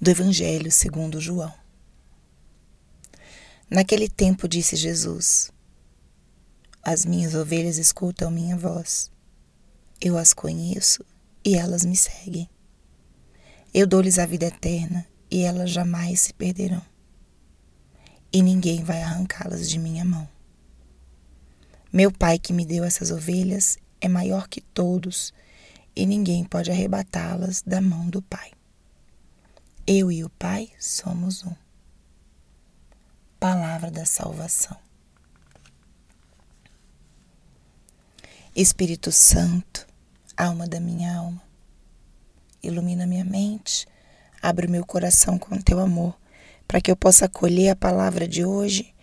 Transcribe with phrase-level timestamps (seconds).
[0.00, 1.52] do Evangelho segundo João.
[3.68, 5.52] Naquele tempo disse Jesus:
[6.82, 9.10] As minhas ovelhas escutam minha voz.
[10.00, 11.04] Eu as conheço
[11.44, 12.48] e elas me seguem.
[13.74, 16.82] Eu dou-lhes a vida eterna e elas jamais se perderão.
[18.32, 20.26] E ninguém vai arrancá-las de minha mão.
[21.92, 25.34] Meu Pai que me deu essas ovelhas é maior que todos
[25.94, 28.52] e ninguém pode arrebatá-las da mão do Pai.
[29.86, 31.54] Eu e o Pai somos um.
[33.40, 34.76] Palavra da salvação.
[38.54, 39.86] Espírito Santo,
[40.36, 41.42] alma da minha alma,
[42.62, 43.88] ilumina minha mente,
[44.42, 46.16] abre o meu coração com teu amor,
[46.68, 48.94] para que eu possa acolher a palavra de hoje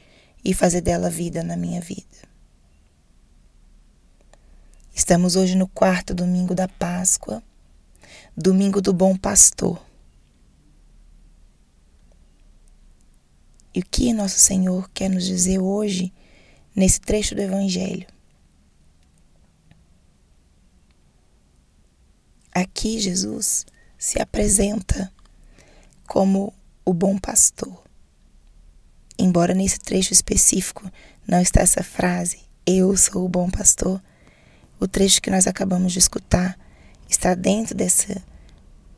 [0.45, 2.05] e fazer dela vida na minha vida.
[4.93, 7.41] Estamos hoje no quarto domingo da Páscoa,
[8.35, 9.86] domingo do Bom Pastor.
[13.77, 16.11] E o que nosso Senhor quer nos dizer hoje
[16.75, 18.07] nesse trecho do Evangelho?
[22.51, 25.13] Aqui Jesus se apresenta
[26.07, 26.51] como
[26.83, 27.83] o bom pastor.
[29.15, 30.91] Embora nesse trecho específico
[31.27, 34.01] não está essa frase, eu sou o bom pastor,
[34.79, 36.57] o trecho que nós acabamos de escutar
[37.07, 38.23] está dentro dessa,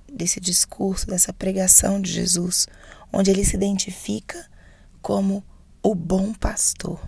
[0.10, 2.66] desse discurso, dessa pregação de Jesus,
[3.12, 4.50] onde ele se identifica
[5.02, 5.44] como
[5.82, 7.00] o bom pastor.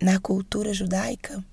[0.00, 1.44] Na cultura judaica,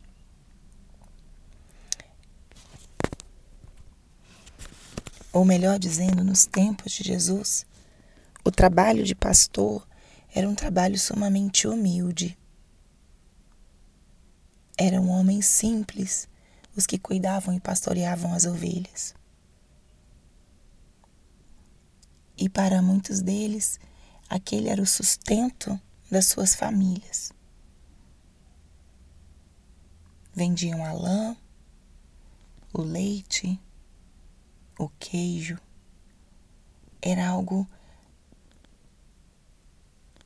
[5.33, 7.65] ou melhor dizendo, nos tempos de Jesus,
[8.43, 9.87] o trabalho de pastor
[10.33, 12.37] era um trabalho sumamente humilde.
[14.77, 16.29] Eram homens simples
[16.75, 19.13] os que cuidavam e pastoreavam as ovelhas.
[22.37, 23.79] E para muitos deles,
[24.29, 27.31] aquele era o sustento das suas famílias.
[30.35, 31.35] Vendiam a lã,
[32.71, 33.59] o leite,
[34.77, 35.57] o queijo.
[37.01, 37.67] Era algo,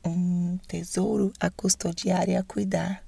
[0.04, 3.02] um tesouro a custodiar e a cuidar.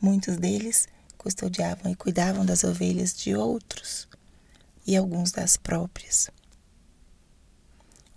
[0.00, 4.08] Muitos deles custodiavam e cuidavam das ovelhas de outros
[4.86, 6.30] e alguns das próprias.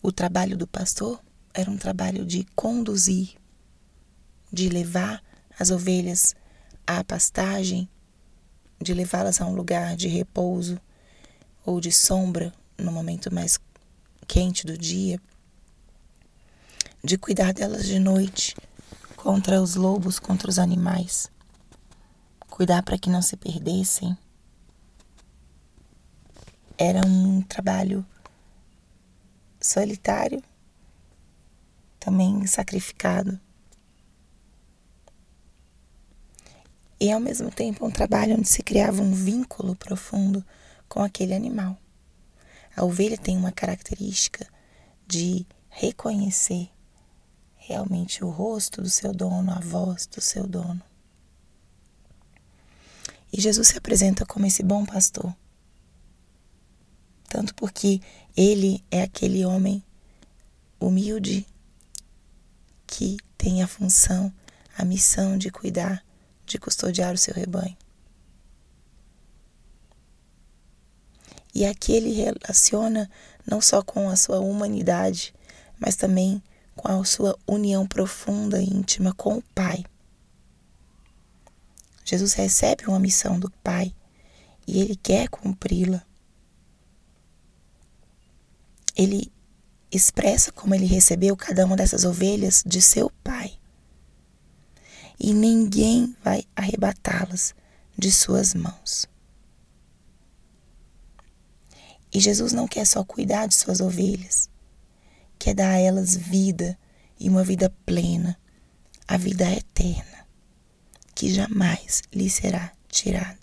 [0.04, 1.22] O trabalho do pastor
[1.54, 3.36] era um trabalho de conduzir,
[4.52, 5.22] de levar
[5.60, 6.36] as ovelhas
[6.88, 7.88] à pastagem,
[8.82, 10.82] de levá-las a um lugar de repouso
[11.64, 13.60] ou de sombra no momento mais
[14.28, 15.22] quente do dia,
[17.04, 18.56] de cuidar delas de noite
[19.16, 21.30] contra os lobos, contra os animais,
[22.50, 24.18] cuidar para que não se perdessem.
[26.76, 28.04] Era um trabalho
[29.72, 30.44] solitário,
[32.00, 33.40] também sacrificado.
[37.00, 40.46] E ao mesmo tempo um trabalho onde se criava um vínculo profundo
[40.88, 41.78] com aquele animal.
[42.76, 44.46] A ovelha tem uma característica
[45.08, 46.70] de reconhecer
[47.56, 50.82] realmente o rosto do seu dono, a voz do seu dono.
[53.32, 55.34] E Jesus se apresenta como esse bom pastor
[57.42, 58.00] tanto porque
[58.38, 59.84] ele é aquele homem
[60.80, 61.48] humilde
[62.86, 64.32] que tem a função,
[64.78, 66.06] a missão de cuidar,
[66.46, 67.76] de custodiar o seu rebanho.
[71.52, 73.10] E aqui ele relaciona
[73.44, 75.34] não só com a sua humanidade,
[75.80, 76.44] mas também
[76.76, 79.84] com a sua união profunda e íntima com o Pai.
[82.06, 83.92] Jesus recebe uma missão do Pai
[84.68, 86.06] e ele quer cumpri-la
[89.02, 89.32] ele
[89.92, 93.54] expressa como ele recebeu cada uma dessas ovelhas de seu pai.
[95.20, 97.54] E ninguém vai arrebatá-las
[97.98, 99.08] de suas mãos.
[102.14, 104.50] E Jesus não quer só cuidar de suas ovelhas,
[105.40, 106.78] quer dar a elas vida
[107.20, 108.38] e uma vida plena,
[109.08, 110.28] a vida eterna,
[111.16, 113.40] que jamais lhe será tirada.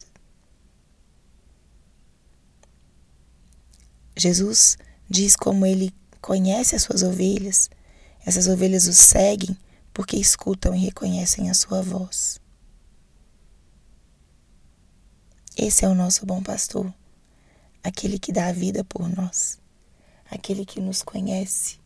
[4.17, 4.77] Jesus
[5.09, 7.71] diz como ele conhece as suas ovelhas.
[8.25, 9.57] Essas ovelhas o seguem
[9.93, 12.41] porque escutam e reconhecem a sua voz.
[15.57, 16.95] Esse é o nosso bom pastor,
[17.83, 19.59] aquele que dá a vida por nós,
[20.31, 21.81] aquele que nos conhece,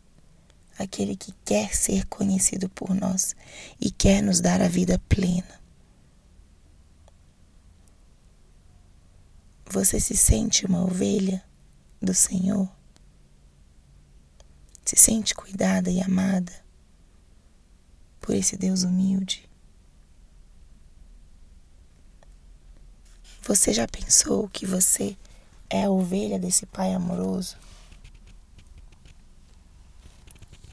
[0.77, 3.35] aquele que quer ser conhecido por nós
[3.81, 5.59] e quer nos dar a vida plena.
[9.71, 11.43] Você se sente uma ovelha
[11.99, 12.69] do Senhor?
[14.93, 16.53] Se sente cuidada e amada
[18.21, 19.49] por esse Deus humilde?
[23.41, 25.17] Você já pensou que você
[25.67, 27.57] é a ovelha desse Pai amoroso?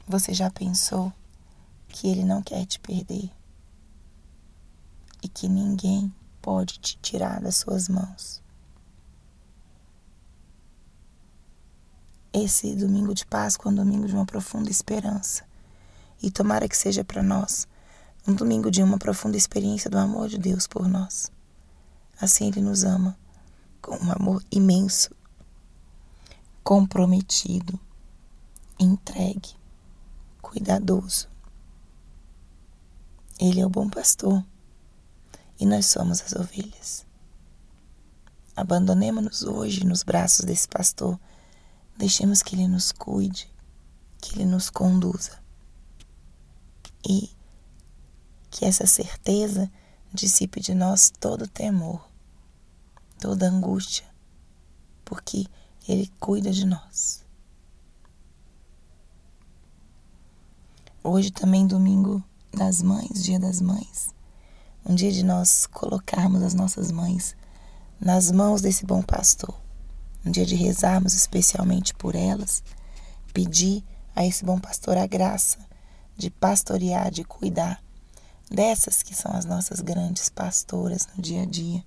[0.07, 1.11] Você já pensou
[1.89, 3.27] que Ele não quer te perder
[5.23, 8.39] e que ninguém pode te tirar das suas mãos?
[12.33, 15.43] Esse domingo de Páscoa é um domingo de uma profunda esperança
[16.23, 17.67] e tomara que seja para nós
[18.25, 21.29] um domingo de uma profunda experiência do amor de Deus por nós.
[22.21, 23.17] Assim Ele nos ama,
[23.81, 25.13] com um amor imenso,
[26.63, 27.77] comprometido,
[28.79, 29.49] entregue,
[30.41, 31.27] cuidadoso.
[33.37, 34.41] Ele é o bom pastor
[35.59, 37.05] e nós somos as ovelhas.
[38.55, 41.19] Abandonemos-nos hoje nos braços desse pastor,
[42.01, 43.49] deixemos que ele nos cuide,
[44.19, 45.39] que ele nos conduza
[47.07, 47.29] e
[48.49, 49.71] que essa certeza
[50.13, 52.11] dissipe de nós todo temor
[53.21, 54.03] toda angústia,
[55.05, 55.45] porque
[55.87, 57.23] Ele cuida de nós.
[61.03, 64.09] Hoje também domingo das mães, dia das mães,
[64.83, 67.35] um dia de nós colocarmos as nossas mães
[67.99, 69.60] nas mãos desse bom pastor,
[70.25, 72.63] um dia de rezarmos especialmente por elas,
[73.33, 73.83] pedir
[74.15, 75.57] a esse bom pastor a graça
[76.17, 77.81] de pastorear, de cuidar
[78.49, 81.83] dessas que são as nossas grandes pastoras no dia a dia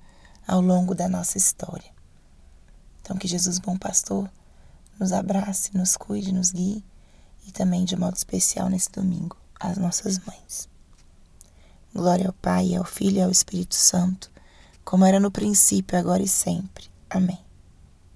[0.47, 1.93] ao longo da nossa história.
[3.01, 4.31] Então, que Jesus, bom pastor,
[4.99, 6.85] nos abrace, nos cuide, nos guie
[7.47, 10.69] e também, de modo especial, nesse domingo, as nossas mães.
[11.95, 14.31] Glória ao Pai, ao Filho e ao Espírito Santo,
[14.85, 16.89] como era no princípio, agora e sempre.
[17.11, 17.44] Amém.